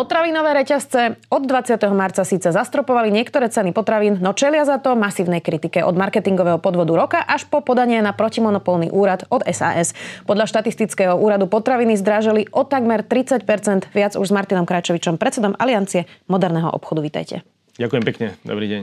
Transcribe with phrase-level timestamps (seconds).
[0.00, 1.76] Potravinové reťazce od 20.
[1.92, 6.96] marca síce zastropovali niektoré ceny potravín, no čelia za to masívnej kritike od marketingového podvodu
[6.96, 9.92] roka až po podanie na protimonopolný úrad od SAS.
[10.24, 13.44] Podľa štatistického úradu potraviny zdrážali o takmer 30%
[13.92, 17.04] viac už s Martinom Krajčovičom, predsedom Aliancie moderného obchodu.
[17.04, 17.44] Vítajte.
[17.76, 18.26] Ďakujem pekne.
[18.40, 18.82] Dobrý deň.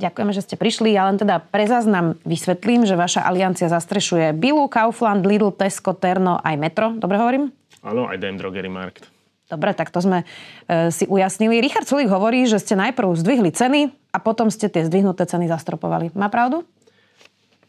[0.00, 0.96] Ďakujeme, že ste prišli.
[0.96, 6.40] Ja len teda pre záznam vysvetlím, že vaša aliancia zastrešuje Bilu, Kaufland, Lidl, Tesco, Terno
[6.40, 6.96] aj Metro.
[6.96, 7.52] Dobre hovorím?
[7.86, 9.06] Áno, aj DM Drogery Markt.
[9.46, 10.26] Dobre, tak to sme
[10.66, 11.62] e, si ujasnili.
[11.62, 16.10] Richard Sulík hovorí, že ste najprv zdvihli ceny a potom ste tie zdvihnuté ceny zastropovali.
[16.18, 16.66] Má pravdu?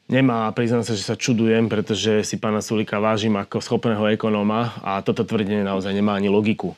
[0.10, 5.04] Nemá, priznám sa, že sa čudujem, pretože si pána Sulika vážim ako schopného ekonóma a
[5.06, 6.74] toto tvrdenie naozaj nemá ani logiku.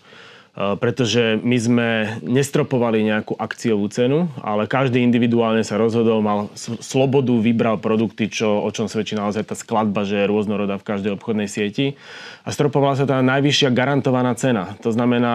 [0.58, 1.90] Pretože my sme
[2.26, 8.70] nestropovali nejakú akciovú cenu, ale každý individuálne sa rozhodol, mal slobodu, vybral produkty, čo, o
[8.74, 11.96] čom svedčí naozaj tá skladba, že je rôznorodá v každej obchodnej sieti.
[12.44, 14.76] A stropovala sa tá najvyššia garantovaná cena.
[14.84, 15.34] To znamená,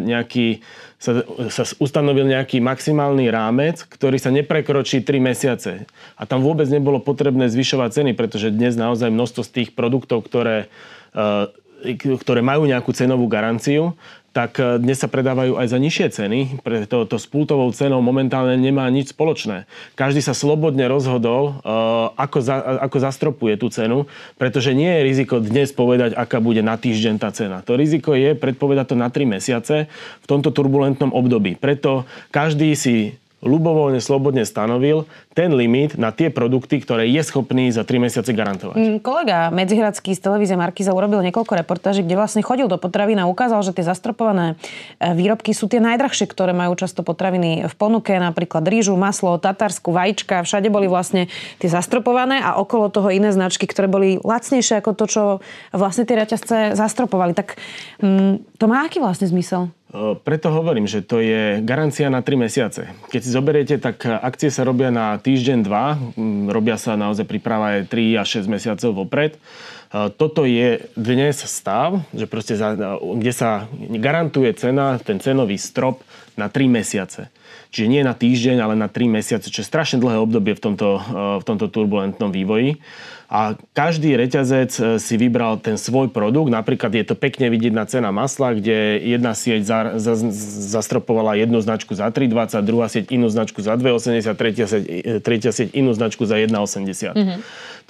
[0.00, 0.64] nejaký,
[0.96, 5.84] sa, sa ustanovil nejaký maximálny rámec, ktorý sa neprekročí 3 mesiace.
[6.16, 10.72] A tam vôbec nebolo potrebné zvyšovať ceny, pretože dnes naozaj množstvo z tých produktov, ktoré
[12.00, 13.92] ktoré majú nejakú cenovú garanciu,
[14.34, 18.58] tak e, dnes sa predávajú aj za nižšie ceny, preto to s pultovou cenou momentálne
[18.58, 19.70] nemá nič spoločné.
[19.94, 21.72] Každý sa slobodne rozhodol, e,
[22.18, 26.74] ako, za, ako zastropuje tú cenu, pretože nie je riziko dnes povedať, aká bude na
[26.74, 27.62] týždeň tá cena.
[27.62, 29.86] To riziko je predpovedať to na 3 mesiace
[30.20, 31.54] v tomto turbulentnom období.
[31.54, 32.02] Preto
[32.34, 33.14] každý si
[33.44, 35.04] ľubovoľne, slobodne stanovil
[35.36, 38.74] ten limit na tie produkty, ktoré je schopný za 3 mesiace garantovať.
[38.74, 43.28] Mm, kolega Medzihradský z televízie Markiza urobil niekoľko reportáží, kde vlastne chodil do potravín a
[43.28, 44.56] ukázal, že tie zastropované
[44.98, 49.92] e, výrobky sú tie najdrahšie, ktoré majú často potraviny v ponuke, napríklad rýžu, maslo, tatarsku,
[49.92, 51.28] vajíčka, všade boli vlastne
[51.60, 55.22] tie zastropované a okolo toho iné značky, ktoré boli lacnejšie ako to, čo
[55.76, 57.36] vlastne tie reťazce zastropovali.
[57.36, 57.60] Tak
[58.00, 59.68] mm, to má aký vlastne zmysel?
[59.94, 62.90] Preto hovorím, že to je garancia na 3 mesiace.
[63.14, 65.94] Keď si zoberiete, tak akcie sa robia na týždeň, dva.
[66.50, 69.38] Robia sa naozaj príprava aj 3 až 6 mesiacov vopred.
[70.18, 76.02] Toto je dnes stav, že proste za, kde sa garantuje cena, ten cenový strop
[76.34, 77.30] na 3 mesiace.
[77.70, 80.98] Čiže nie na týždeň, ale na 3 mesiace, čo je strašne dlhé obdobie v tomto,
[81.38, 82.82] v tomto turbulentnom vývoji
[83.34, 86.54] a každý reťazec e, si vybral ten svoj produkt.
[86.54, 90.14] Napríklad je to pekne vidieť na cena masla, kde jedna sieť za, za,
[90.70, 95.50] zastropovala jednu značku za 3,20, druhá sieť inú značku za 2,80, tretia sieť, e, tretia
[95.50, 97.10] sieť inú značku za 1,80.
[97.10, 97.38] Mm-hmm.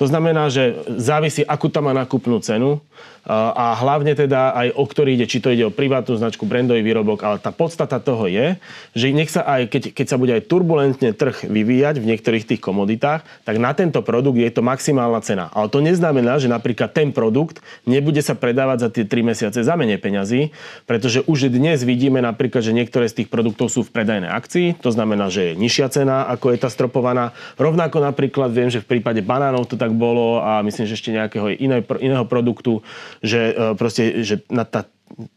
[0.00, 2.82] To znamená, že závisí, akú tam má nakupnú cenu
[3.24, 7.24] a hlavne teda aj o ktorý ide, či to ide o privátnu značku, brandový výrobok,
[7.24, 8.60] ale tá podstata toho je,
[8.92, 12.60] že nech sa aj, keď, keď sa bude aj turbulentne trh vyvíjať v niektorých tých
[12.60, 15.33] komoditách, tak na tento produkt je to maximálna cena.
[15.34, 19.74] Ale to neznamená, že napríklad ten produkt nebude sa predávať za tie 3 mesiace za
[19.74, 20.54] menej peňazí,
[20.86, 24.94] pretože už dnes vidíme napríklad, že niektoré z tých produktov sú v predajnej akcii, to
[24.94, 27.34] znamená, že je nižšia cena, ako je tá stropovaná.
[27.58, 31.50] Rovnako napríklad viem, že v prípade banánov to tak bolo a myslím, že ešte nejakého
[31.98, 32.84] iného produktu,
[33.18, 34.86] že e, proste, že na tá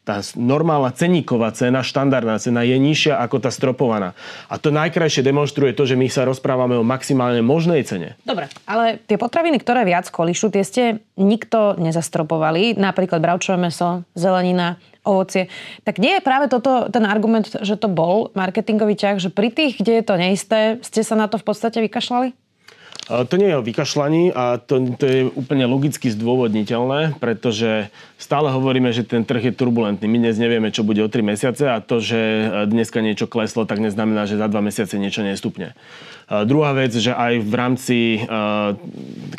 [0.01, 4.17] tá normálna ceníková cena, štandardná cena je nižšia ako tá stropovaná.
[4.49, 8.17] A to najkrajšie demonstruje to, že my sa rozprávame o maximálne možnej cene.
[8.25, 10.83] Dobre, ale tie potraviny, ktoré viac kolišu, tie ste
[11.17, 12.77] nikto nezastropovali.
[12.77, 15.47] Napríklad bravčové meso, zelenina, ovocie.
[15.88, 19.79] Tak nie je práve toto ten argument, že to bol marketingový ťah, že pri tých,
[19.79, 22.46] kde je to neisté, ste sa na to v podstate vykašľali?
[23.07, 27.88] To nie je o vykašľaní a to, to je úplne logicky zdôvodniteľné, pretože
[28.19, 30.12] stále hovoríme, že ten trh je turbulentný.
[30.12, 32.19] My dnes nevieme, čo bude o 3 mesiace a to, že
[32.68, 35.72] dneska niečo kleslo, tak neznamená, že za 2 mesiace niečo nestupne.
[36.28, 37.97] Druhá vec, že aj v rámci,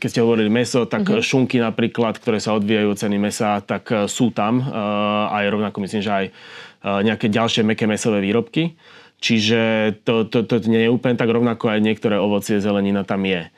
[0.01, 1.21] keď ste hovorili meso, tak uh-huh.
[1.21, 4.65] šunky napríklad, ktoré sa odvíjajú od ceny mesa, tak sú tam.
[5.29, 6.27] Aj rovnako myslím, že aj
[7.05, 8.81] nejaké ďalšie meké mesové výrobky.
[9.19, 13.51] Čiže to, to, to nie je úplne tak rovnako, aj niektoré ovocie, zelenina tam je.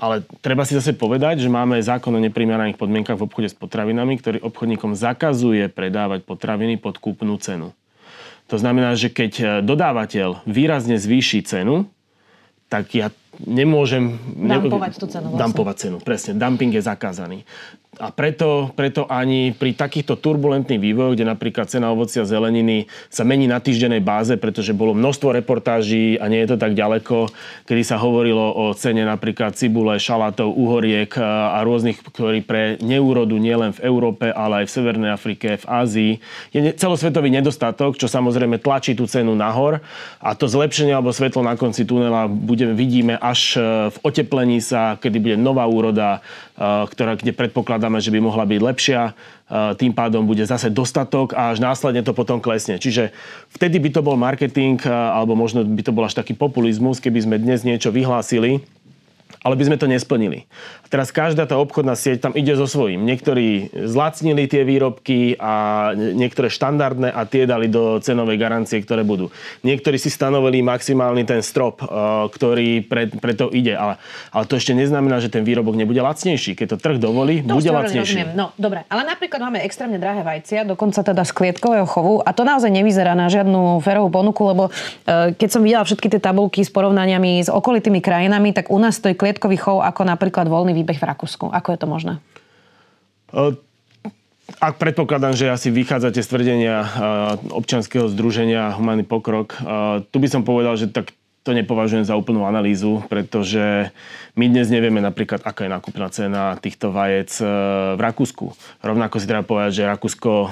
[0.00, 4.20] Ale treba si zase povedať, že máme zákon o neprimeraných podmienkach v obchode s potravinami,
[4.20, 7.72] ktorý obchodníkom zakazuje predávať potraviny pod kúpnu cenu.
[8.52, 11.88] To znamená, že keď dodávateľ výrazne zvýši cenu,
[12.68, 13.10] tak ja
[13.40, 14.18] nemôžem...
[14.44, 15.26] Dampovať tú cenu.
[15.32, 15.40] Vlastne.
[15.40, 16.32] Dampovať cenu, presne.
[16.38, 17.38] Dumping je zakázaný.
[17.98, 23.26] A preto, preto ani pri takýchto turbulentných vývojoch, kde napríklad cena ovocia a zeleniny sa
[23.26, 27.26] mení na týždennej báze, pretože bolo množstvo reportáží a nie je to tak ďaleko,
[27.66, 33.74] kedy sa hovorilo o cene napríklad cibule, šalátov, uhoriek a rôznych, ktorí pre neúrodu nielen
[33.74, 36.12] v Európe, ale aj v Severnej Afrike, v Ázii,
[36.54, 39.82] je celosvetový nedostatok, čo samozrejme tlačí tú cenu nahor.
[40.22, 43.58] A to zlepšenie alebo svetlo na konci tunela budeme, vidíme až
[43.90, 46.22] v oteplení sa, kedy bude nová úroda,
[46.60, 49.16] ktorá, kde predpokladáme, že by mohla byť lepšia.
[49.80, 52.76] Tým pádom bude zase dostatok a až následne to potom klesne.
[52.76, 53.16] Čiže
[53.56, 57.36] vtedy by to bol marketing, alebo možno by to bol až taký populizmus, keby sme
[57.40, 58.60] dnes niečo vyhlásili,
[59.40, 60.44] ale by sme to nesplnili.
[60.84, 63.08] A teraz každá tá obchodná sieť tam ide so svojím.
[63.08, 69.32] Niektorí zlacnili tie výrobky a niektoré štandardné a tie dali do cenovej garancie, ktoré budú.
[69.64, 71.86] Niektorí si stanovili maximálny ten strop, eh,
[72.28, 73.76] ktorý pre, pre to ide.
[73.76, 73.96] Ale,
[74.34, 76.56] ale to ešte neznamená, že ten výrobok nebude lacnejší.
[76.58, 78.24] Keď to trh dovolí, to bude lacnejší.
[78.24, 78.36] Rozumiem.
[78.36, 78.84] No, dobre.
[78.92, 83.16] Ale napríklad máme extrémne drahé vajcia, dokonca teda z klietkového chovu a to naozaj nevyzerá
[83.16, 87.48] na žiadnu férovú ponuku, lebo eh, keď som videla všetky tie tabulky s porovnaniami s
[87.48, 91.52] okolitými krajinami, tak u nás stojí klietkový chov ako napríklad voľný výbeh v Rakúsku.
[91.52, 92.12] Ako je to možné?
[94.58, 96.82] Ak predpokladám, že asi vychádzate z tvrdenia
[97.52, 99.54] občanského združenia Humanný pokrok,
[100.10, 103.88] tu by som povedal, že tak to nepovažujem za úplnú analýzu, pretože
[104.36, 107.44] my dnes nevieme napríklad, aká je nákupná cena týchto vajec e,
[107.96, 108.52] v Rakúsku.
[108.84, 110.48] Rovnako si treba povedať, že Rakúsko e,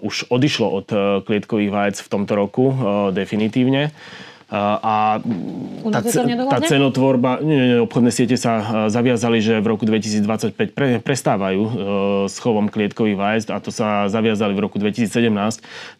[0.00, 0.96] už odišlo od e,
[1.28, 2.72] klietkových vajec v tomto roku
[3.12, 3.92] definitívne.
[4.50, 5.22] A
[5.94, 6.02] tá,
[6.50, 11.70] tá cenotvorba, nie, nie, obchodné siete sa zaviazali, že v roku 2025 pre, prestávajú e,
[12.26, 15.30] s chovom klietkových vajec a to sa zaviazali v roku 2017.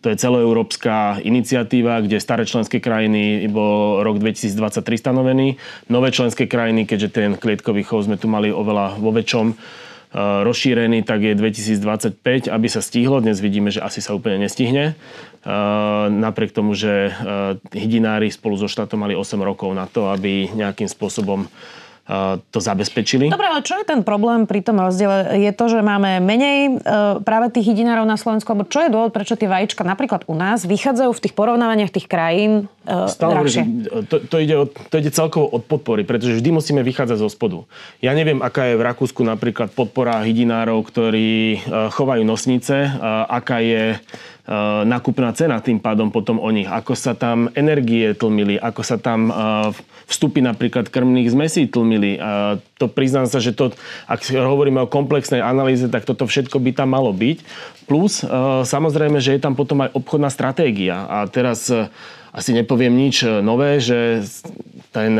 [0.02, 5.54] To je celoeurópska iniciatíva, kde staré členské krajiny bol rok 2023 stanovený.
[5.86, 9.54] Nové členské krajiny, keďže ten klietkový chov sme tu mali oveľa vo väčšom
[10.18, 13.22] rozšírený, tak je 2025, aby sa stihlo.
[13.22, 14.98] Dnes vidíme, že asi sa úplne nestihne.
[15.40, 17.14] Eh, napriek tomu, že eh,
[17.72, 21.48] hydinári spolu so štátom mali 8 rokov na to, aby nejakým spôsobom
[22.50, 23.30] to zabezpečili.
[23.30, 25.38] Dobre, ale čo je ten problém pri tom rozdiele?
[25.38, 26.82] Je to, že máme menej
[27.22, 30.66] práve tých jedinárov na Slovensku, alebo čo je dôvod, prečo tie vajíčka napríklad u nás
[30.66, 33.62] vychádzajú v tých porovnávaniach tých krajín Stále drahšie?
[34.10, 37.58] To, to, ide od, to ide celkovo od podpory, pretože vždy musíme vychádzať zo spodu.
[38.02, 41.62] Ja neviem, aká je v Rakúsku napríklad podpora hydinárov, ktorí
[41.94, 42.90] chovajú nosnice,
[43.30, 43.94] aká je
[44.82, 49.30] nakupná cena tým pádom potom o nich, ako sa tam energie tlmili, ako sa tam
[50.10, 52.18] vstupy napríklad krmných zmesí tlmili.
[52.18, 53.70] A to priznám sa, že to,
[54.10, 57.38] ak hovoríme o komplexnej analýze, tak toto všetko by tam malo byť.
[57.86, 58.26] Plus,
[58.66, 61.06] samozrejme, že je tam potom aj obchodná stratégia.
[61.06, 61.70] A teraz
[62.34, 64.26] asi nepoviem nič nové, že
[64.90, 65.14] ten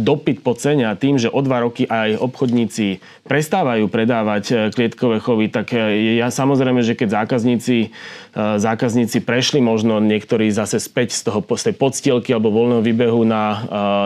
[0.00, 5.18] dopyt po cene a tým, že o dva roky aj obchodníci prestávajú predávať e, klietkové
[5.20, 7.88] chovy, tak e, ja samozrejme, že keď zákazníci, e,
[8.36, 13.44] zákazníci prešli možno niektorí zase späť z, toho, z tej podstielky alebo voľného výbehu na,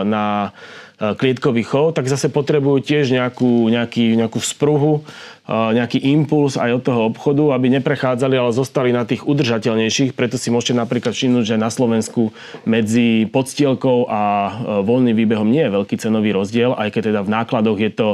[0.03, 0.25] na
[1.03, 5.03] klietkový chov, tak zase potrebujú tiež nejakú, nejaký, nejakú spruhu
[5.43, 10.15] nejaký impuls aj od toho obchodu, aby neprechádzali, ale zostali na tých udržateľnejších.
[10.15, 12.31] Preto si môžete napríklad všimnúť, že na Slovensku
[12.63, 14.21] medzi podstielkou a
[14.87, 18.09] voľným výbehom nie je veľký cenový rozdiel, aj keď teda v nákladoch je to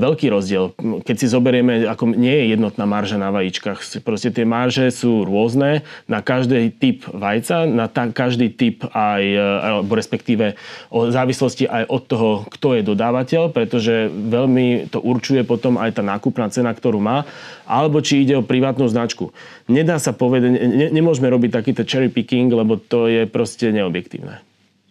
[0.00, 0.72] veľký rozdiel.
[1.04, 3.84] Keď si zoberieme, ako nie je jednotná marža na vajíčkach.
[4.00, 9.22] Proste tie marže sú rôzne na každý typ vajca, na ta, každý typ aj,
[9.60, 10.56] alebo respektíve
[10.88, 16.02] o závislosti aj od toho, kto je dodávateľ, pretože veľmi to určuje potom aj tá
[16.02, 17.26] nákladová nákupná cena, ktorú má,
[17.66, 19.34] alebo či ide o privátnu značku.
[19.66, 24.38] Nedá sa povedať, ne, nemôžeme robiť takýto cherry picking, lebo to je proste neobjektívne.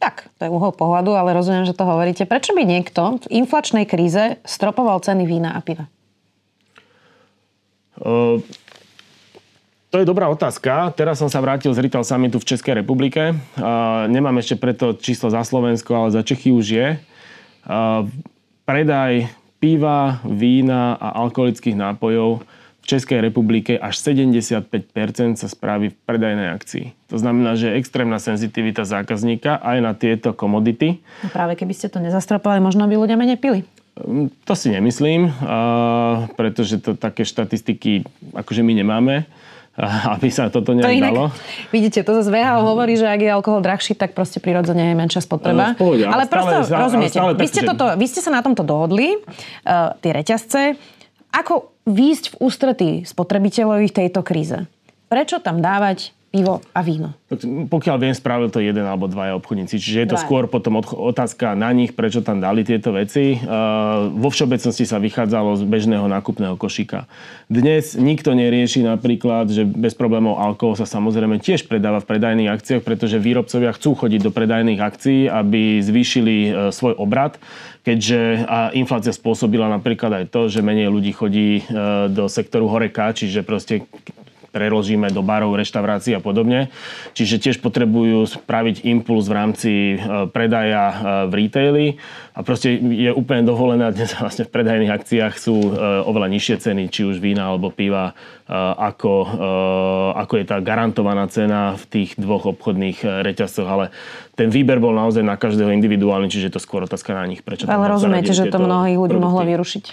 [0.04, 2.28] Tak, to je uhol pohľadu, ale rozumiem, že to hovoríte.
[2.28, 5.88] Prečo by niekto v inflačnej kríze stropoval ceny vína a piva?
[8.02, 8.44] Uh,
[9.88, 10.92] to je dobrá otázka.
[11.00, 13.32] Teraz som sa vrátil z Retail Summitu v Českej republike.
[13.56, 16.88] Uh, nemám ešte preto číslo za Slovensko, ale za Čechy už je.
[17.64, 18.10] Uh,
[18.66, 19.30] predaj
[19.62, 22.42] piva, vína a alkoholických nápojov
[22.82, 27.14] v Českej republike až 75% sa spraví v predajnej akcii.
[27.14, 30.98] To znamená, že je extrémna senzitivita zákazníka aj na tieto komodity.
[31.22, 33.62] No práve keby ste to nezastropovali, možno by ľudia menej pili.
[34.02, 35.30] Hm, to si nemyslím,
[36.34, 38.02] pretože to také štatistiky
[38.34, 39.30] akože my nemáme
[40.18, 41.26] aby sa toto nejak to inak, dalo.
[41.74, 45.22] Vidíte, to zase VHO hovorí, že ak je alkohol drahší, tak proste prirodzene je menšia
[45.26, 45.74] spotreba.
[45.76, 48.62] No, ale, ale prosto, stále, rozumiete, stále vy, ste toto, vy ste sa na tomto
[48.62, 50.62] dohodli, uh, tie reťazce.
[51.32, 54.70] Ako výjsť v ústretí spotrebiteľovi v tejto kríze?
[55.10, 57.12] Prečo tam dávať pivo a víno.
[57.68, 59.76] Pokiaľ viem, spravil to jeden alebo dvaja obchodníci.
[59.76, 60.24] Čiže je to Dva.
[60.24, 63.36] skôr potom otázka na nich, prečo tam dali tieto veci.
[64.16, 67.12] Vo všeobecnosti sa vychádzalo z bežného nákupného košíka.
[67.52, 72.82] Dnes nikto nerieši napríklad, že bez problémov alkohol sa samozrejme tiež predáva v predajných akciách,
[72.88, 77.36] pretože výrobcovia chcú chodiť do predajných akcií, aby zvýšili e, svoj obrad
[77.82, 78.46] keďže
[78.78, 81.62] inflácia spôsobila napríklad aj to, že menej ľudí chodí e,
[82.14, 83.90] do sektoru horeka, čiže proste
[84.52, 86.68] preložíme do barov, reštaurácií a podobne.
[87.16, 90.96] Čiže tiež potrebujú spraviť impuls v rámci e, predaja e,
[91.32, 91.86] v retaili
[92.36, 95.72] a proste je úplne dovolené, dnes vlastne v predajných akciách sú e,
[96.04, 98.14] oveľa nižšie ceny, či už vína alebo piva,
[98.52, 99.32] ako,
[100.12, 103.96] ako je tá garantovaná cena v tých dvoch obchodných reťazcoch, ale
[104.36, 107.48] ten výber bol naozaj na každého individuálny, čiže je to skôr otázka na nich.
[107.48, 109.24] Prečo ale rozumiete, že to mnohých ľudí produkty.
[109.24, 109.86] mohlo vyrušiť?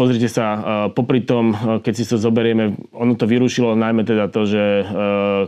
[0.00, 0.58] Pozrite sa, e,
[0.96, 4.84] popri tom, e, keď si to zoberieme, ono to vyrušilo najmä teda to, že e,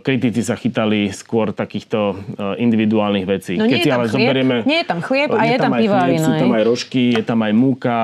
[0.05, 2.21] kritici sa chytali skôr takýchto
[2.61, 3.57] individuálnych vecí.
[3.57, 4.57] No keď si ale chlieb, zoberieme...
[4.69, 7.05] Nie je tam chlieb a je, je tam, tam pivo a Sú tam aj rožky,
[7.17, 7.99] je tam aj múka,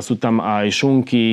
[0.00, 1.26] sú tam aj šunky,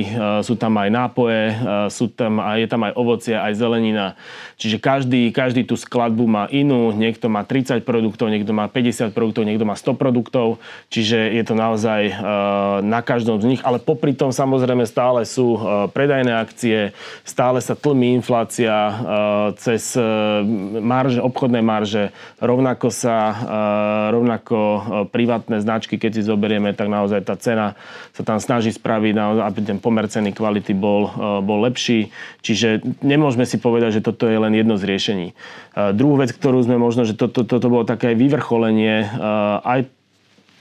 [0.44, 1.44] sú tam aj nápoje,
[1.88, 4.20] sú tam, je tam aj ovocie, aj zelenina.
[4.58, 9.46] Čiže každý, každý tú skladbu má inú, niekto má 30 produktov, niekto má 50 produktov,
[9.46, 10.58] niekto má 100 produktov,
[10.92, 12.12] čiže je to naozaj
[12.82, 15.60] na každom z nich, ale popri tom samozrejme samozrejme stále sú e,
[15.94, 16.90] predajné akcie,
[17.22, 18.92] stále sa tlmí inflácia e,
[19.62, 20.02] cez e,
[20.82, 22.10] marže, obchodné marže,
[22.42, 23.16] rovnako sa
[24.10, 24.56] rovnako
[25.14, 27.78] privátne značky, keď si zoberieme, tak naozaj tá cena
[28.16, 31.10] sa tam snaží spraviť, aby ten pomer ceny kvality bol,
[31.44, 32.10] bol lepší.
[32.42, 35.28] Čiže nemôžeme si povedať, že toto je len jedno z riešení.
[35.94, 39.06] Druhú vec, ktorú sme možno, že toto, toto bolo také vyvrcholenie
[39.62, 39.97] aj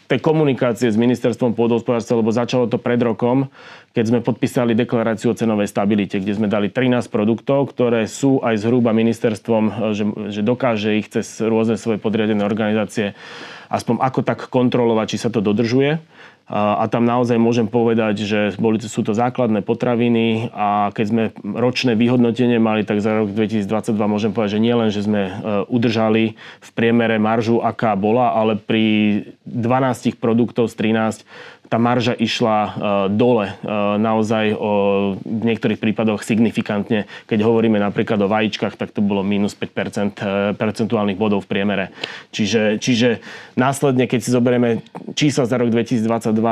[0.08, 3.52] tej komunikácie s ministerstvom pôdohospodárstva, lebo začalo to pred rokom,
[3.92, 8.56] keď sme podpísali deklaráciu o cenovej stabilite, kde sme dali 13 produktov, ktoré sú aj
[8.64, 13.20] zhruba ministerstvom, že, že dokáže ich cez rôzne svoje podriadené organizácie
[13.68, 16.00] aspoň ako tak kontrolovať, či sa to dodržuje.
[16.48, 22.00] A tam naozaj môžem povedať, že boli, sú to základné potraviny a keď sme ročné
[22.00, 23.68] vyhodnotenie mali, tak za rok 2022
[24.08, 25.32] môžem povedať, že nielen, že sme e,
[25.68, 31.28] udržali v priemere maržu, aká bola, ale pri 12 produktov z 13
[31.68, 32.72] tá marža išla uh,
[33.12, 34.72] dole uh, naozaj o,
[35.20, 37.06] v niektorých prípadoch signifikantne.
[37.28, 41.86] Keď hovoríme napríklad o vajíčkach, tak to bolo minus 5% uh, percentuálnych bodov v priemere.
[42.32, 43.20] Čiže, čiže
[43.60, 44.80] následne, keď si zoberieme
[45.18, 46.06] čísla za rok 2022,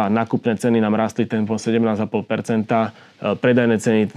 [0.09, 2.09] nakupné ceny nám rastli tempom 17,5%,
[3.15, 4.09] E, predajné ceny e,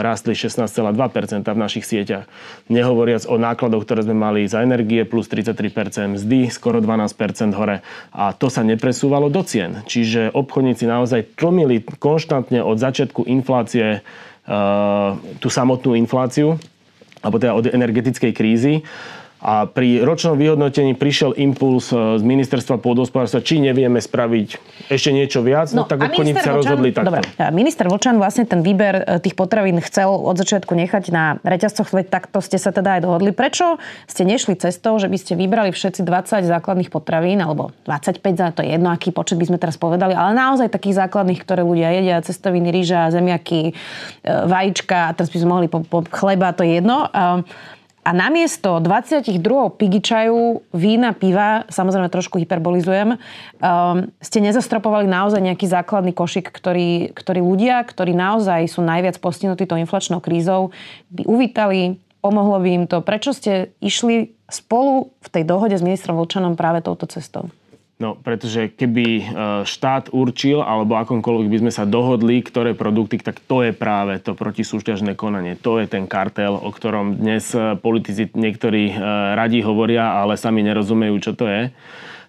[0.00, 2.24] rástli 16,2% v našich sieťach.
[2.72, 7.84] Nehovoriac o nákladoch, ktoré sme mali za energie, plus 33%, mzdy skoro 12% hore.
[8.08, 9.84] A to sa nepresúvalo do cien.
[9.84, 14.58] Čiže obchodníci naozaj tlmili konštantne od začiatku inflácie e,
[15.36, 16.56] tú samotnú infláciu,
[17.20, 18.80] alebo teda od energetickej krízy.
[19.42, 24.48] A pri ročnom vyhodnotení prišiel impuls e, z ministerstva pôdohospodárstva, či nevieme spraviť
[24.86, 27.10] ešte niečo viac, no, no tak obchodníci sa rozhodli takto.
[27.10, 31.90] Dobre, minister Vočan vlastne ten výber e, tých potravín chcel od začiatku nechať na reťazcoch,
[31.90, 33.34] veď takto ste sa teda aj dohodli.
[33.34, 38.54] Prečo ste nešli cestou, že by ste vybrali všetci 20 základných potravín, alebo 25, za
[38.54, 41.90] to je jedno, aký počet by sme teraz povedali, ale naozaj takých základných, ktoré ľudia
[41.90, 43.74] jedia, cestoviny, rýža, zemiaky,
[44.22, 47.10] e, vajíčka, a teraz by sme mohli po, po chleba, to je jedno.
[48.02, 49.38] A namiesto 22
[49.78, 57.14] pigy čaju, vína, piva, samozrejme trošku hyperbolizujem, um, ste nezastropovali naozaj nejaký základný košik, ktorý,
[57.14, 60.74] ktorý ľudia, ktorí naozaj sú najviac postihnutí tou inflačnou krízou,
[61.14, 63.06] by uvítali, pomohlo by im to.
[63.06, 67.54] Prečo ste išli spolu v tej dohode s ministrom Vlčanom práve touto cestou?
[68.02, 69.24] No, pretože keby e,
[69.62, 74.34] štát určil, alebo akomkoľvek by sme sa dohodli, ktoré produkty, tak to je práve to
[74.34, 75.54] protisúťažné konanie.
[75.62, 78.94] To je ten kartel, o ktorom dnes e, politici niektorí e,
[79.38, 81.70] radi hovoria, ale sami nerozumejú, čo to je.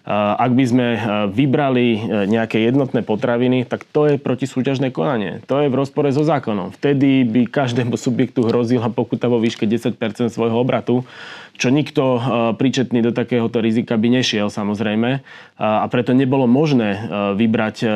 [0.04, 0.86] Ak by sme
[1.32, 1.96] vybrali
[2.28, 5.40] nejaké jednotné potraviny, tak to je protisúťažné konanie.
[5.48, 6.76] To je v rozpore so zákonom.
[6.76, 9.96] Vtedy by každému subjektu hrozila pokuta vo výške 10%
[10.28, 11.08] svojho obratu
[11.54, 12.20] čo nikto e,
[12.58, 15.22] príčetný do takéhoto rizika by nešiel samozrejme
[15.58, 17.00] a preto nebolo možné e,
[17.38, 17.88] vybrať e,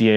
[0.00, 0.14] tie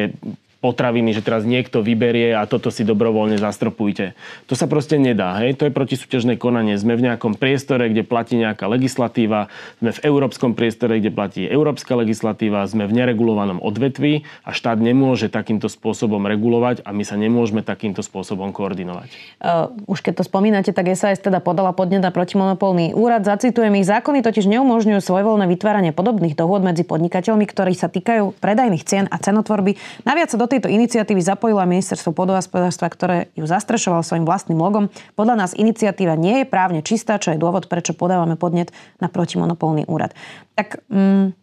[0.58, 4.18] potraviny, že teraz niekto vyberie a toto si dobrovoľne zastropujte.
[4.50, 5.38] To sa proste nedá.
[5.46, 5.62] Hej?
[5.62, 6.74] To je protisúťažné konanie.
[6.82, 11.94] Sme v nejakom priestore, kde platí nejaká legislatíva, sme v európskom priestore, kde platí európska
[11.94, 17.62] legislatíva, sme v neregulovanom odvetví a štát nemôže takýmto spôsobom regulovať a my sa nemôžeme
[17.62, 19.14] takýmto spôsobom koordinovať.
[19.38, 23.22] Uh, už keď to spomínate, tak SAS teda podala podnet na protimonopolný úrad.
[23.22, 28.84] Zacitujem ich zákony totiž neumožňujú svojvoľné vytváranie podobných dohôd medzi podnikateľmi, ktorí sa týkajú predajných
[28.88, 29.78] cien a cenotvorby.
[30.02, 34.56] Naviac sa do do tejto iniciatívy zapojilo aj ministerstvo podohospodárstva, ktoré ju zastrešoval svojim vlastným
[34.56, 34.88] logom.
[35.20, 38.72] Podľa nás iniciatíva nie je právne čistá, čo je dôvod, prečo podávame podnet
[39.04, 40.16] na protimonopolný úrad.
[40.56, 41.36] Tak mm,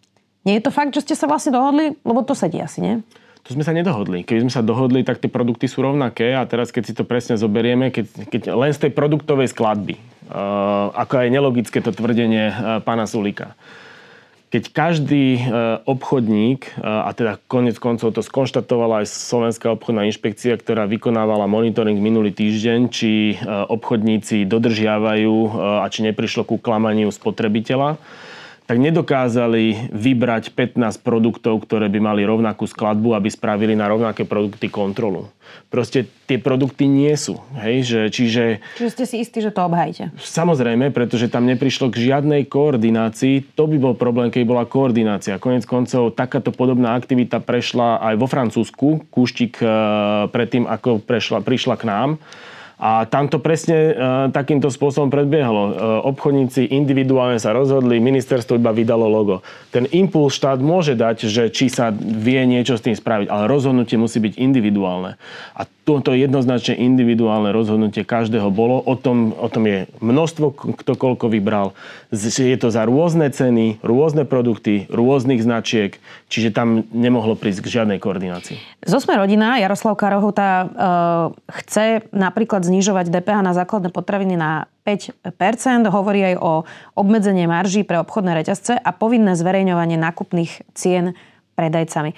[0.48, 2.00] nie je to fakt, že ste sa vlastne dohodli?
[2.00, 2.94] Lebo to sedí asi, nie?
[3.44, 4.24] To sme sa nedohodli.
[4.24, 7.36] Keby sme sa dohodli, tak tie produkty sú rovnaké a teraz, keď si to presne
[7.36, 10.00] zoberieme, keď, keď len z tej produktovej skladby,
[10.32, 13.52] uh, ako aj nelogické to tvrdenie uh, pána Sulika,
[14.54, 15.42] keď každý e,
[15.82, 21.98] obchodník, e, a teda konec koncov to skonštatovala aj Slovenská obchodná inšpekcia, ktorá vykonávala monitoring
[21.98, 27.98] minulý týždeň, či e, obchodníci dodržiavajú a či neprišlo ku klamaniu spotrebiteľa,
[28.64, 34.72] tak nedokázali vybrať 15 produktov, ktoré by mali rovnakú skladbu, aby spravili na rovnaké produkty
[34.72, 35.28] kontrolu.
[35.68, 37.44] Proste tie produkty nie sú.
[37.60, 37.84] Hej?
[37.84, 38.44] Že, čiže,
[38.80, 40.08] čiže ste si istí, že to obhajte?
[40.16, 43.52] Samozrejme, pretože tam neprišlo k žiadnej koordinácii.
[43.52, 45.36] To by bol problém, keď bola koordinácia.
[45.36, 49.12] Konec koncov, takáto podobná aktivita prešla aj vo Francúzsku.
[49.12, 49.68] Kúštik eh,
[50.32, 52.10] predtým, ako prešla, prišla k nám.
[52.74, 53.92] A tam to presne e,
[54.34, 55.62] takýmto spôsobom predbiehalo.
[55.62, 55.72] E,
[56.10, 59.46] obchodníci individuálne sa rozhodli, ministerstvo iba vydalo logo.
[59.70, 63.94] Ten impuls štát môže dať, že či sa vie niečo s tým spraviť, ale rozhodnutie
[63.94, 65.14] musí byť individuálne.
[65.54, 68.80] A toto jednoznačne individuálne rozhodnutie každého bolo.
[68.80, 71.76] O tom, o tom je množstvo, kto koľko vybral.
[72.10, 76.00] Je to za rôzne ceny, rôzne produkty, rôznych značiek,
[76.32, 78.56] čiže tam nemohlo prísť k žiadnej koordinácii.
[78.80, 80.66] Zo Sme rodina Jaroslav Karohota e,
[81.62, 85.20] chce napríklad znižovať DPH na základné potraviny na 5%,
[85.92, 86.52] hovorí aj o
[86.96, 91.12] obmedzenie marží pre obchodné reťazce a povinné zverejňovanie nákupných cien
[91.54, 92.10] predajcami.
[92.12, 92.16] E,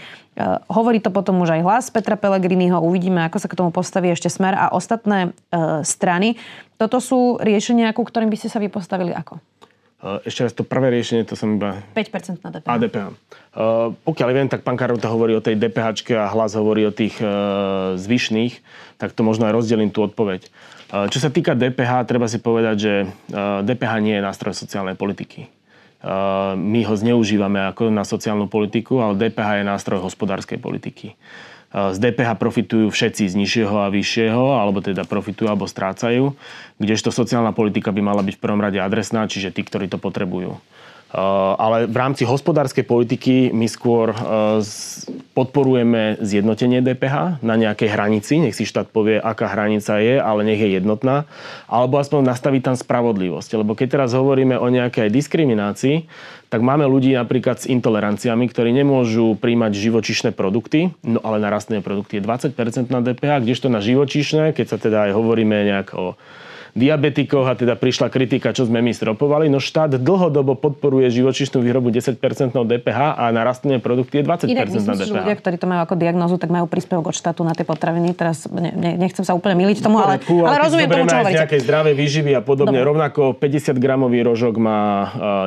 [0.73, 4.33] hovorí to potom už aj hlas Petra Pellegriniho, uvidíme, ako sa k tomu postaví ešte
[4.33, 6.41] Smer a ostatné e, strany.
[6.81, 9.39] Toto sú riešenia, ku ktorým by ste sa vy postavili ako?
[10.07, 11.83] E, ešte raz, to prvé riešenie, to som iba...
[11.99, 12.71] 5% na DPH.
[12.71, 13.07] A DPH.
[13.57, 17.19] Uh, pokiaľ viem, tak pán Karota hovorí o tej DPH a hlas hovorí o tých
[17.19, 18.63] uh, zvyšných,
[19.03, 20.47] tak to možno aj rozdelím tú odpoveď.
[20.93, 22.93] Uh, čo sa týka DPH, treba si povedať, že
[23.35, 25.51] uh, DPH nie je nástroj sociálnej politiky.
[25.97, 31.11] Eh, my ho zneužívame ako na sociálnu politiku, ale DPH je nástroj hospodárskej politiky.
[31.11, 36.33] Eh, z DPH profitujú všetci z nižšieho a vyššieho, alebo teda profitujú alebo strácajú,
[36.81, 40.57] kdežto sociálna politika by mala byť v prvom rade adresná, čiže tí, ktorí to potrebujú.
[41.17, 41.21] Eh,
[41.57, 44.61] ale v rámci hospodárskej politiky my skôr eh,
[45.33, 50.61] podporujeme zjednotenie DPH na nejakej hranici, nech si štát povie, aká hranica je, ale nech
[50.61, 51.25] je jednotná,
[51.73, 53.57] alebo aspoň nastaviť tam spravodlivosť.
[53.57, 56.05] Lebo keď teraz hovoríme o nejakej diskriminácii,
[56.53, 61.81] tak máme ľudí napríklad s intoleranciami, ktorí nemôžu príjmať živočišné produkty, no ale na rastlinné
[61.81, 62.21] produkty.
[62.21, 66.21] Je 20% na DPH, kdežto na živočišné, keď sa teda aj hovoríme nejak o
[66.77, 69.49] diabetikoch a teda prišla kritika, čo sme my stropovali.
[69.49, 72.21] No štát dlhodobo podporuje živočišnú výrobu 10%
[72.53, 75.09] DPH a na rastlinné produkty je 20% Inak, na DPH.
[75.09, 78.13] Ľudia, ktorí to majú ako diagnózu, tak majú príspevok od štátu na tie potraviny.
[78.13, 81.41] Teraz ne, nechcem sa úplne miliť tomu, ale, ale rozumiem tomu, čo hovoríte.
[81.49, 82.77] nejakej zdravej výživy a podobne.
[82.77, 82.89] Dobre.
[82.93, 84.81] Rovnako 50 gramový rožok má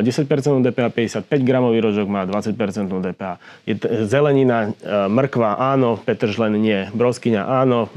[0.01, 0.25] 10%
[0.65, 0.87] DPH,
[1.29, 2.57] 55 gramový rožok má 20%
[2.89, 3.37] DPH.
[3.69, 7.93] Je t- zelenina, e, mrkva áno, petržlen nie, broskyňa áno,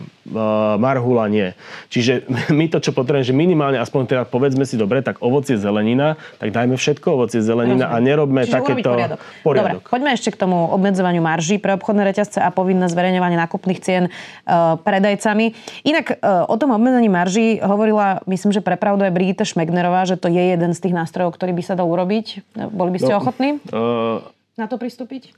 [0.78, 1.54] marhula nie.
[1.90, 2.26] Čiže
[2.58, 6.50] my to, čo potrebujeme že minimálne aspoň teda povedzme si dobre, tak ovocie zelenina, tak
[6.50, 8.02] dajme všetko ovocie zelenina Rozumiem.
[8.02, 9.18] a nerobme Čiže takéto poriadok.
[9.46, 9.78] poriadok.
[9.78, 14.04] Dobre, poďme ešte k tomu obmedzovaniu marží pre obchodné reťazce a povinné zverejňovanie nákupných cien
[14.08, 15.54] uh, predajcami.
[15.86, 20.26] Inak uh, o tom obmedzení marží hovorila, myslím, že prepravdu aj Brigitte Šmegnerová, že to
[20.26, 22.56] je jeden z tých nástrojov, ktorý by sa dal urobiť.
[22.74, 24.24] Boli by ste no, ochotní uh,
[24.58, 25.34] na to pristúpiť?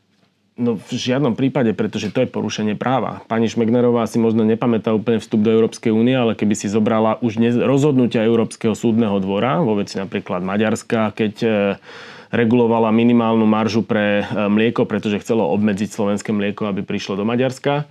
[0.55, 3.27] No v žiadnom prípade, pretože to je porušenie práva.
[3.27, 7.43] Pani Šmegnerová si možno nepamätá úplne vstup do Európskej únie, ale keby si zobrala už
[7.59, 11.49] rozhodnutia Európskeho súdneho dvora, vo veci napríklad Maďarska, keď e,
[12.31, 17.91] regulovala minimálnu maržu pre e, mlieko, pretože chcelo obmedziť slovenské mlieko, aby prišlo do Maďarska,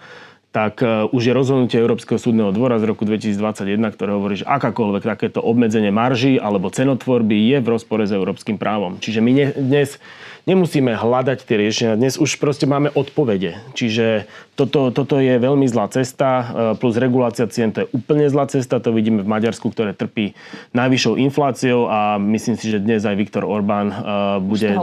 [0.56, 5.04] tak e, už je rozhodnutie Európskeho súdneho dvora z roku 2021, ktoré hovorí, že akákoľvek
[5.04, 9.04] takéto obmedzenie marží alebo cenotvorby je v rozpore s európskym právom.
[9.04, 10.00] Čiže my dnes
[10.44, 12.00] nemusíme hľadať tie riešenia.
[12.00, 13.56] Dnes už proste máme odpovede.
[13.76, 14.28] Čiže
[14.60, 16.46] toto, toto je veľmi zlá cesta, e,
[16.78, 18.84] plus regulácia cien to je úplne zlá cesta.
[18.84, 20.36] To vidíme v Maďarsku, ktoré trpí
[20.76, 23.96] najvyššou infláciou a myslím si, že dnes aj Viktor Orbán e,
[24.44, 24.76] bude,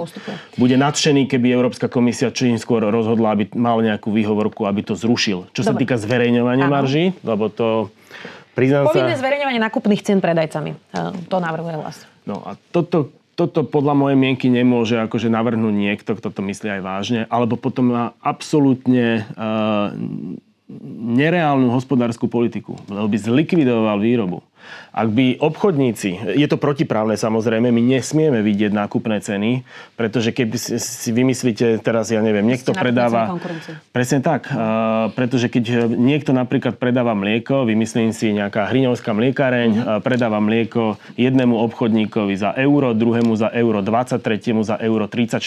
[0.56, 5.52] bude nadšený, keby Európska komisia čím skôr rozhodla, aby mal nejakú výhovorku, aby to zrušil.
[5.52, 5.68] Čo Dobre.
[5.68, 7.92] sa týka zverejňovania marží, lebo to
[8.50, 9.22] Priznám Povinné sa...
[9.22, 10.74] zverejňovanie nákupných cien predajcami.
[10.74, 12.02] E, to navrhuje hlas.
[12.26, 16.82] No a toto, toto podľa mojej mienky nemôže akože navrhnúť niekto, kto to myslí aj
[16.84, 19.96] vážne, alebo potom má absolútne uh,
[21.00, 24.44] nereálnu hospodárskú politiku, lebo by zlikvidoval výrobu.
[24.90, 29.62] Ak by obchodníci, je to protiprávne samozrejme, my nesmieme vidieť nákupné ceny,
[29.94, 33.38] pretože keď si vymyslíte teraz, ja neviem, niekto predáva...
[33.94, 34.50] Presne tak,
[35.14, 40.02] pretože keď niekto napríklad predáva mlieko, vymyslím si nejaká hriňovská mliekareň, mm-hmm.
[40.02, 45.38] predáva mlieko jednému obchodníkovi za euro, druhému za euro 20, tretiemu za euro 34,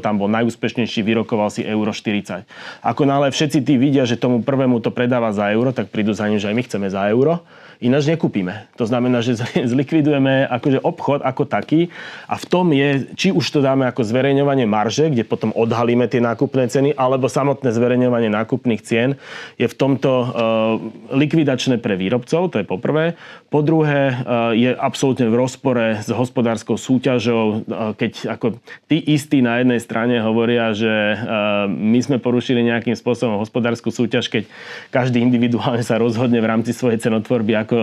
[0.00, 2.48] tam bol najúspešnejší, vyrokoval si euro 40.
[2.80, 6.24] Ako náhle všetci tí vidia, že tomu prvému to predáva za euro, tak prídu za
[6.24, 7.44] ním, že aj my chceme za euro
[7.78, 8.47] ináč nekúpime.
[8.76, 9.38] To znamená, že
[9.72, 11.88] zlikvidujeme akože obchod ako taký
[12.26, 16.20] a v tom je, či už to dáme ako zverejňovanie marže, kde potom odhalíme tie
[16.22, 19.20] nákupné ceny, alebo samotné zverejňovanie nákupných cien
[19.56, 20.28] je v tomto uh,
[21.12, 23.16] likvidačné pre výrobcov, to je poprvé.
[23.48, 29.40] Po druhé, uh, je absolútne v rozpore s hospodárskou súťažou, uh, keď ako tí istí
[29.40, 31.18] na jednej strane hovoria, že
[31.68, 34.44] my sme porušili nejakým spôsobom hospodárskú súťaž, keď
[34.92, 37.78] každý individuálne sa rozhodne v rámci svojej cenotvorby, ako,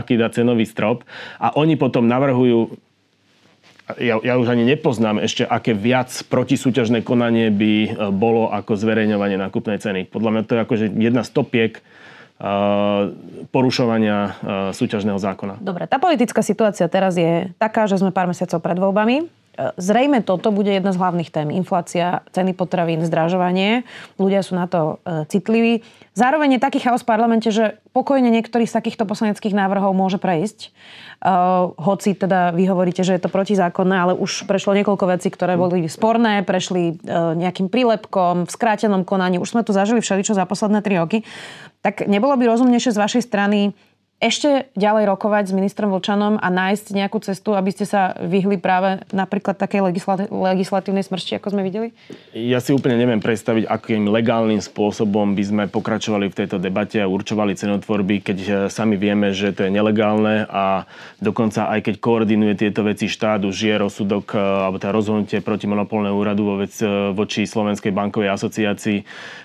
[0.00, 1.04] aký dá cenový strop.
[1.36, 2.72] A oni potom navrhujú
[3.98, 9.34] ja, ja už ani nepoznám ešte, aké viac protisúťažné konanie by e, bolo ako zverejňovanie
[9.40, 10.06] nákupnej ceny.
[10.06, 13.10] Podľa mňa to je akože jedna z topiek uh,
[13.50, 14.32] porušovania uh,
[14.70, 15.58] súťažného zákona.
[15.58, 19.39] Dobre, tá politická situácia teraz je taká, že sme pár mesiacov pred voľbami.
[19.58, 21.50] Zrejme toto bude jedna z hlavných tém.
[21.52, 23.84] Inflácia, ceny potravín, zdražovanie.
[24.16, 25.84] Ľudia sú na to e, citliví.
[26.14, 30.70] Zároveň je taký chaos v parlamente, že pokojne niektorý z takýchto poslaneckých návrhov môže prejsť.
[31.20, 35.52] Uh, hoci teda vy hovoríte, že je to protizákonné, ale už prešlo niekoľko vecí, ktoré
[35.60, 36.96] boli sporné, prešli
[37.36, 39.36] nejakým prílepkom, v skrátenom konaní.
[39.36, 41.28] Už sme tu zažili všeličo za posledné tri roky.
[41.84, 43.76] Tak nebolo by rozumnejšie z vašej strany
[44.20, 49.00] ešte ďalej rokovať s ministrom Vlčanom a nájsť nejakú cestu, aby ste sa vyhli práve
[49.16, 49.80] napríklad takej
[50.28, 51.96] legislatívnej smršti, ako sme videli?
[52.36, 57.08] Ja si úplne neviem predstaviť, akým legálnym spôsobom by sme pokračovali v tejto debate a
[57.08, 60.84] určovali cenotvorby, keď eh, sami vieme, že to je nelegálne a
[61.24, 65.64] dokonca aj keď koordinuje tieto veci štát, už je rozsudok eh, alebo teda rozhodnutie proti
[65.64, 68.98] monopolného úradu vo vec, eh, voči Slovenskej bankovej asociácii,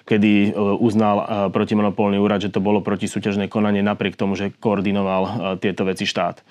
[0.03, 5.85] kedy uznal protimonopolný úrad, že to bolo protisúťažné konanie napriek tomu, že koordinoval e, tieto
[5.85, 6.41] veci štát.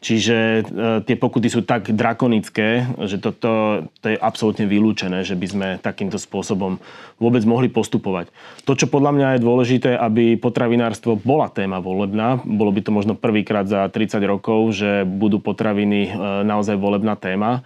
[0.00, 0.62] Čiže e,
[1.04, 6.16] tie pokuty sú tak drakonické, že toto to je absolútne vylúčené, že by sme takýmto
[6.16, 6.80] spôsobom
[7.20, 8.32] vôbec mohli postupovať.
[8.64, 13.12] To, čo podľa mňa je dôležité, aby potravinárstvo bola téma volebná, bolo by to možno
[13.12, 16.10] prvýkrát za 30 rokov, že budú potraviny e,
[16.48, 17.60] naozaj volebná téma,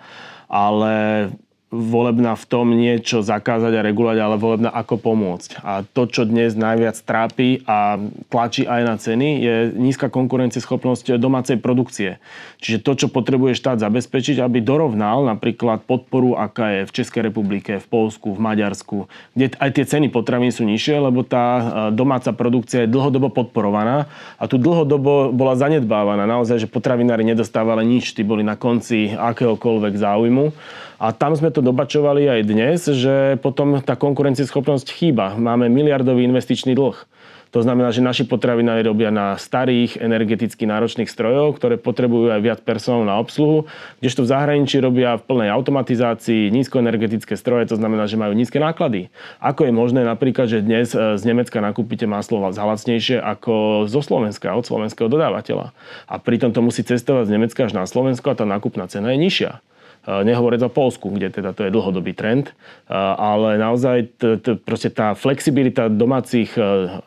[0.50, 1.30] ale
[1.74, 5.58] volebná v tom niečo zakázať a regulovať, ale volebná ako pomôcť.
[5.66, 7.98] A to, čo dnes najviac trápi a
[8.30, 12.22] tlačí aj na ceny, je nízka konkurencieschopnosť domácej produkcie.
[12.62, 17.82] Čiže to, čo potrebuje štát zabezpečiť, aby dorovnal napríklad podporu, aká je v Českej republike,
[17.82, 22.30] v Polsku, v Maďarsku, kde aj tie ceny potravín sú nižšie, lebo tá e, domáca
[22.30, 24.06] produkcia je dlhodobo podporovaná
[24.38, 26.24] a tu dlhodobo bola zanedbávaná.
[26.24, 30.44] Naozaj, že potravinári nedostávali nič, tí boli na konci akéhokoľvek záujmu.
[30.98, 35.34] A tam sme to dobačovali aj dnes, že potom tá konkurencieschopnosť chýba.
[35.34, 36.96] Máme miliardový investičný dlh.
[37.54, 42.60] To znamená, že naši potravinári robia na starých energeticky náročných strojoch, ktoré potrebujú aj viac
[42.66, 43.70] personálu na obsluhu,
[44.02, 49.06] kdežto v zahraničí robia v plnej automatizácii nízkoenergetické stroje, to znamená, že majú nízke náklady.
[49.38, 54.02] Ako je možné napríklad, že dnes e, z Nemecka nakúpite maslo za lacnejšie ako zo
[54.02, 55.70] Slovenska, od slovenského dodávateľa.
[56.10, 59.22] A pritom to musí cestovať z Nemecka až na Slovensko a tá nákupná cena je
[59.22, 59.62] nižšia.
[60.04, 62.52] Eh, nehovoriac o Polsku, kde teda to je dlhodobý trend,
[62.92, 67.00] ale naozaj t- t- proste tá flexibilita domácich eh,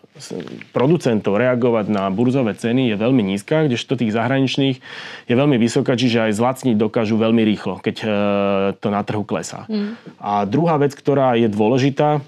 [0.74, 4.78] producentov reagovať na burzové ceny je veľmi nízka, kdežto tých zahraničných
[5.30, 7.96] je veľmi vysoká, čiže aj zlacniť dokážu veľmi rýchlo, keď
[8.82, 9.70] to na trhu klesá.
[9.70, 9.94] Mm.
[10.18, 12.26] A druhá vec, ktorá je dôležitá,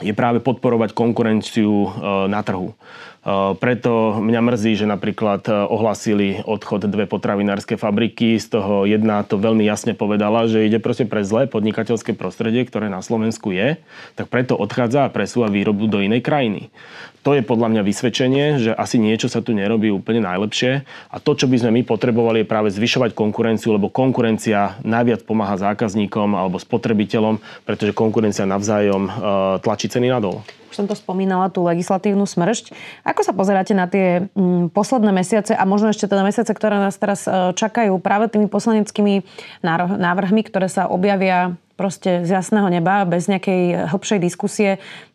[0.00, 1.92] je práve podporovať konkurenciu
[2.24, 2.72] na trhu.
[3.60, 8.40] Preto mňa mrzí, že napríklad ohlasili odchod dve potravinárske fabriky.
[8.40, 12.88] Z toho jedna to veľmi jasne povedala, že ide proste pre zlé podnikateľské prostredie, ktoré
[12.88, 13.76] na Slovensku je,
[14.16, 16.72] tak preto odchádza a presúva výrobu do inej krajiny.
[17.20, 21.36] To je podľa mňa vysvedčenie, že asi niečo sa tu nerobí úplne najlepšie a to,
[21.36, 26.56] čo by sme my potrebovali, je práve zvyšovať konkurenciu, lebo konkurencia najviac pomáha zákazníkom alebo
[26.56, 27.36] spotrebiteľom,
[27.68, 29.12] pretože konkurencia navzájom
[29.60, 30.40] tlačí ceny nadol
[30.80, 32.72] som to spomínala, tú legislatívnu smršť.
[33.04, 36.96] Ako sa pozeráte na tie mm, posledné mesiace a možno ešte teda mesiace, ktoré nás
[36.96, 39.20] teraz e, čakajú práve tými poslaneckými
[40.00, 44.70] návrhmi, ktoré sa objavia proste z jasného neba, bez nejakej hĺbšej diskusie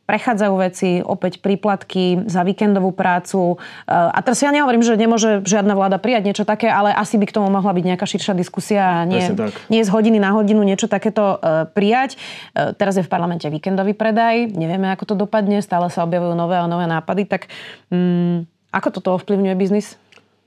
[0.05, 3.57] prechádzajú veci, opäť príplatky za víkendovú prácu.
[3.57, 7.25] Eh, a teraz ja nehovorím, že nemôže žiadna vláda prijať niečo také, ale asi by
[7.25, 9.25] k tomu mohla byť nejaká širšia diskusia a nie,
[9.67, 12.15] nie z hodiny na hodinu niečo takéto eh, prijať.
[12.53, 16.55] Eh, teraz je v parlamente víkendový predaj, nevieme, ako to dopadne, stále sa objavujú nové
[16.61, 17.49] a nové nápady, tak
[17.89, 19.97] um, ako toto ovplyvňuje biznis?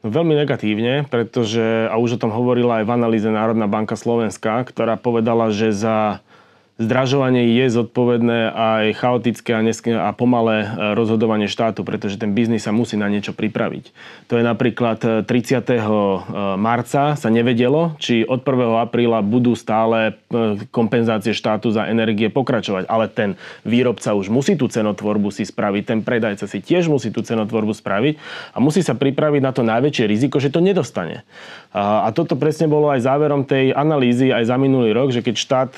[0.06, 4.94] Veľmi negatívne, pretože, a už o tom hovorila aj v analýze Národná banka Slovenska, ktorá
[4.94, 6.22] povedala, že za
[6.78, 12.62] zdražovanie je zodpovedné aj chaotické a, nesk- a pomalé e, rozhodovanie štátu, pretože ten biznis
[12.62, 13.90] sa musí na niečo pripraviť.
[14.30, 15.26] To je napríklad 30.
[15.26, 15.78] E, e,
[16.54, 18.78] marca sa nevedelo, či od 1.
[18.78, 20.14] apríla budú stále
[20.70, 22.86] kompenzácie štátu za energie pokračovať.
[22.86, 23.34] Ale ten
[23.66, 28.14] výrobca už musí tú cenotvorbu si spraviť, ten predajca si tiež musí tú cenotvorbu spraviť
[28.54, 31.26] a musí sa pripraviť na to najväčšie riziko, že to nedostane.
[31.74, 35.70] A toto presne bolo aj záverom tej analýzy aj za minulý rok, že keď štát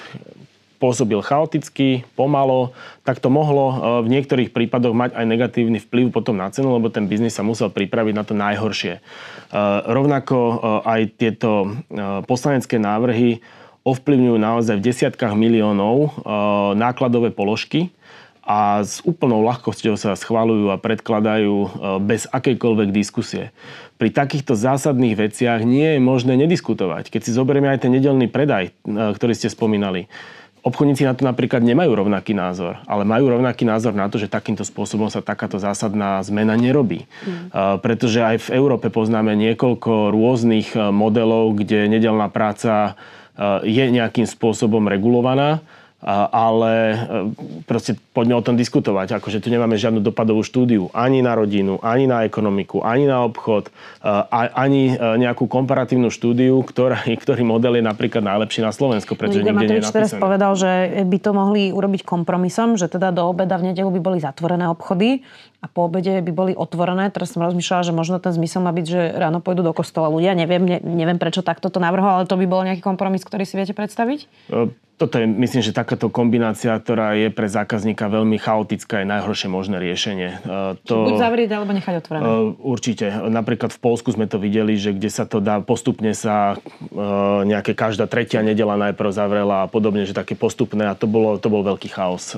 [0.80, 2.72] pôsobil chaoticky, pomalo,
[3.04, 6.88] tak to mohlo e, v niektorých prípadoch mať aj negatívny vplyv potom na cenu, lebo
[6.88, 8.96] ten biznis sa musel pripraviť na to najhoršie.
[8.96, 9.00] E,
[9.84, 10.54] rovnako e,
[10.88, 11.76] aj tieto
[12.24, 13.44] poslanecké návrhy
[13.84, 16.20] ovplyvňujú naozaj v desiatkách miliónov
[16.76, 17.92] nákladové položky,
[18.40, 21.70] a s úplnou ľahkosťou sa schvalujú a predkladajú
[22.02, 23.54] bez akejkoľvek diskusie.
[23.94, 27.14] Pri takýchto zásadných veciach nie je možné nediskutovať.
[27.14, 30.10] Keď si zoberieme aj ten nedelný predaj, ktorý ste spomínali,
[30.60, 34.60] Obchodníci na to napríklad nemajú rovnaký názor, ale majú rovnaký názor na to, že takýmto
[34.60, 37.08] spôsobom sa takáto zásadná zmena nerobí.
[37.24, 37.80] Mm.
[37.80, 44.28] Pretože aj v Európe poznáme niekoľko rôznych e, modelov, kde nedelná práca e, je nejakým
[44.28, 45.64] spôsobom regulovaná
[46.08, 46.96] ale e,
[47.68, 49.20] proste poďme o tom diskutovať.
[49.20, 53.68] Akože tu nemáme žiadnu dopadovú štúdiu ani na rodinu, ani na ekonomiku, ani na obchod,
[53.68, 53.72] e,
[54.32, 59.52] ani e, nejakú komparatívnu štúdiu, ktorá, ktorý model je napríklad najlepší na Slovensku, pretože no,
[59.52, 63.60] nikde nie je teraz povedal, že by to mohli urobiť kompromisom, že teda do obeda
[63.60, 65.20] v nedelu by boli zatvorené obchody
[65.60, 67.12] a po obede by boli otvorené.
[67.12, 70.32] Teraz som rozmýšľala, že možno ten zmysel má byť, že ráno pôjdu do kostola ľudia.
[70.32, 73.60] Neviem, ne, neviem prečo takto to navrhol, ale to by bol nejaký kompromis, ktorý si
[73.60, 74.24] viete predstaviť?
[75.00, 79.80] toto je, myslím, že takáto kombinácia, ktorá je pre zákazníka veľmi chaotická, je najhoršie možné
[79.80, 80.44] riešenie.
[80.84, 82.28] To, buď zavrieť, alebo nechať otvorené.
[82.60, 83.08] Určite.
[83.32, 86.60] Napríklad v Polsku sme to videli, že kde sa to dá, postupne sa
[87.48, 91.48] nejaké každá tretia nedela najprv zavrela a podobne, že také postupné a to, bolo, to
[91.48, 92.36] bol veľký chaos.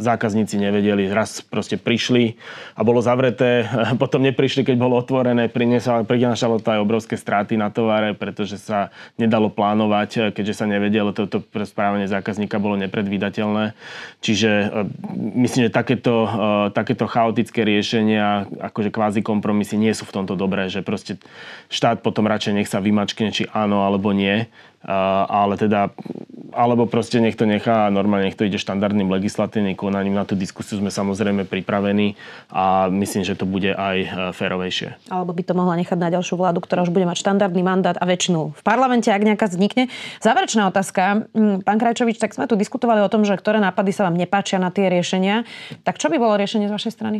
[0.00, 2.40] Zákazníci nevedeli, raz proste prišli
[2.74, 3.66] a bolo zavreté,
[4.02, 9.52] potom neprišli, keď bolo otvorené, prinášalo to aj obrovské straty na tovare, pretože sa nedalo
[9.52, 13.76] plánovať, keďže sa nevedelo toto správanie zákazníka bolo nepredvídateľné.
[14.24, 14.66] Čiže e,
[15.44, 16.30] myslím, že takéto, e,
[16.72, 21.20] takéto chaotické riešenia, akože kvázi kompromisy nie sú v tomto dobré, že proste
[21.68, 24.48] štát potom radšej nech sa vymačkne, či áno alebo nie
[24.84, 25.92] ale teda,
[26.56, 30.16] alebo proste nech to nechá a normálne nech to ide štandardným legislatívnym konaním.
[30.16, 32.16] Na tú diskusiu sme samozrejme pripravení
[32.48, 35.12] a myslím, že to bude aj e, férovejšie.
[35.12, 38.04] Alebo by to mohla nechať na ďalšiu vládu, ktorá už bude mať štandardný mandát a
[38.08, 39.92] väčšinu v parlamente, ak nejaká vznikne.
[40.24, 41.28] Záverečná otázka.
[41.36, 44.56] Mm, pán Krajčovič, tak sme tu diskutovali o tom, že ktoré nápady sa vám nepáčia
[44.56, 45.44] na tie riešenia.
[45.84, 47.18] Tak čo by bolo riešenie z vašej strany?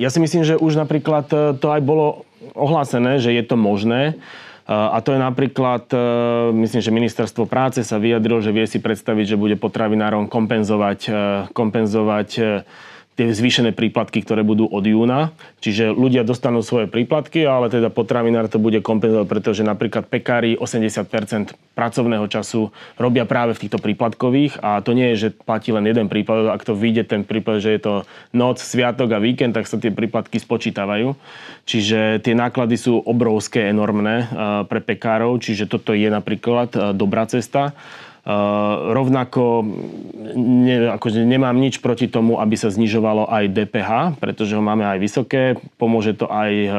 [0.00, 2.24] Ja si myslím, že už napríklad e, to aj bolo
[2.56, 4.16] ohlásené, že je to možné.
[4.70, 5.98] A to je napríklad, e,
[6.54, 11.12] myslím, že ministerstvo práce sa vyjadrilo, že vie si predstaviť, že bude potravinárom kompenzovať, e,
[11.50, 12.42] kompenzovať e,
[13.22, 15.30] tie zvýšené príplatky, ktoré budú od júna.
[15.62, 21.54] Čiže ľudia dostanú svoje príplatky, ale teda potravinár to bude kompenzovať, pretože napríklad pekári 80%
[21.78, 26.10] pracovného času robia práve v týchto príplatkových a to nie je, že platí len jeden
[26.10, 26.50] príplatok.
[26.50, 27.94] Ak to vyjde ten prípad, že je to
[28.34, 31.14] noc, sviatok a víkend, tak sa tie príplatky spočítavajú.
[31.62, 34.26] Čiže tie náklady sú obrovské, enormné
[34.66, 37.70] pre pekárov, čiže toto je napríklad dobrá cesta.
[38.22, 39.66] Uh, rovnako
[40.38, 43.90] ne, akože nemám nič proti tomu, aby sa znižovalo aj DPH,
[44.22, 45.58] pretože ho máme aj vysoké.
[45.74, 46.74] Pomôže to aj uh,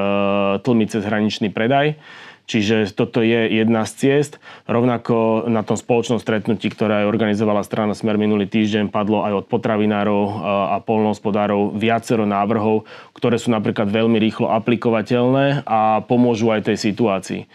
[0.63, 1.99] tlmiť cez hraničný predaj.
[2.43, 4.39] Čiže toto je jedna z ciest.
[4.67, 9.45] Rovnako na tom spoločnom stretnutí, ktoré aj organizovala strana Smer minulý týždeň, padlo aj od
[9.47, 12.84] potravinárov a polnohospodárov viacero návrhov,
[13.15, 17.47] ktoré sú napríklad veľmi rýchlo aplikovateľné a pomôžu aj tej situácii.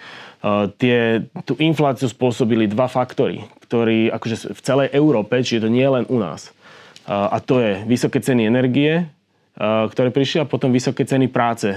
[0.78, 0.98] Tie,
[1.42, 6.16] tú infláciu spôsobili dva faktory ktorý akože v celej Európe, čiže to nie len u
[6.16, 6.56] nás.
[7.04, 9.04] A to je vysoké ceny energie,
[9.60, 11.68] ktoré prišli a potom vysoké ceny práce,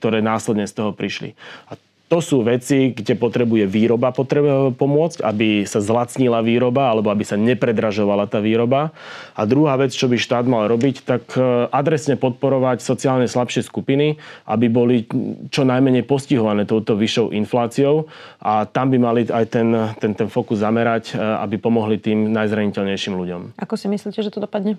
[0.00, 1.36] ktoré následne z toho prišli.
[1.68, 1.76] A
[2.14, 7.34] to sú veci, kde potrebuje výroba potrebuje pomôcť, aby sa zlacnila výroba alebo aby sa
[7.34, 8.94] nepredražovala tá výroba.
[9.34, 14.22] A druhá vec, čo by štát mal robiť, tak e, adresne podporovať sociálne slabšie skupiny,
[14.46, 15.10] aby boli
[15.50, 18.06] čo najmenej postihované touto vyššou infláciou
[18.38, 23.18] a tam by mali aj ten, ten, ten fokus zamerať, e, aby pomohli tým najzraniteľnejším
[23.18, 23.58] ľuďom.
[23.58, 24.78] Ako si myslíte, že to dopadne?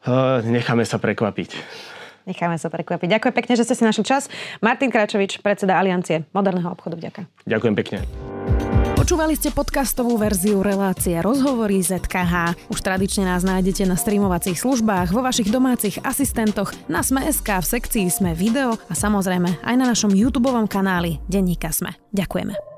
[0.00, 0.12] E,
[0.48, 1.60] necháme sa prekvapiť.
[2.28, 3.08] Necháme sa prekvapiť.
[3.16, 4.28] Ďakujem pekne, že ste si našli čas.
[4.60, 7.00] Martin Kračovič, predseda Aliancie moderného obchodu.
[7.00, 7.26] Ďakujem.
[7.48, 7.98] Ďakujem pekne.
[9.08, 12.68] Počúvali ste podcastovú verziu relácie Rozhovory ZKH.
[12.68, 18.12] Už tradične nás nájdete na streamovacích službách, vo vašich domácich asistentoch, na Sme.sk, v sekcii
[18.12, 21.96] Sme video a samozrejme aj na našom YouTube kanáli Denníka Sme.
[22.12, 22.77] Ďakujeme.